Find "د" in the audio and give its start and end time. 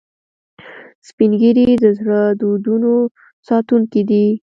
1.83-1.85